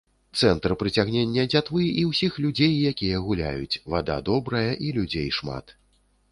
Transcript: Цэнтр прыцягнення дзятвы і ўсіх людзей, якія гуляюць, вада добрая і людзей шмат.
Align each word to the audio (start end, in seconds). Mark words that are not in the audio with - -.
Цэнтр 0.39 0.71
прыцягнення 0.83 1.43
дзятвы 1.51 1.83
і 2.01 2.07
ўсіх 2.13 2.39
людзей, 2.47 2.73
якія 2.93 3.21
гуляюць, 3.27 3.79
вада 3.97 4.19
добрая 4.33 4.67
і 4.89 4.93
людзей 5.01 5.29
шмат. 5.41 5.79